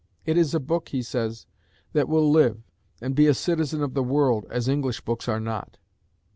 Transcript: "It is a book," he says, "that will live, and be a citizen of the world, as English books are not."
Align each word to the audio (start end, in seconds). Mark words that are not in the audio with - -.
"It 0.25 0.35
is 0.35 0.55
a 0.55 0.59
book," 0.59 0.89
he 0.89 1.03
says, 1.03 1.45
"that 1.93 2.09
will 2.09 2.27
live, 2.27 2.63
and 3.03 3.13
be 3.13 3.27
a 3.27 3.35
citizen 3.35 3.83
of 3.83 3.93
the 3.93 4.01
world, 4.01 4.47
as 4.49 4.67
English 4.67 5.01
books 5.01 5.27
are 5.29 5.39
not." 5.39 5.77